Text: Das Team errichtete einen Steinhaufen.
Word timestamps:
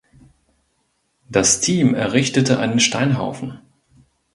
Das 1.29 1.59
Team 1.61 1.93
errichtete 1.93 2.57
einen 2.57 2.79
Steinhaufen. 2.79 3.59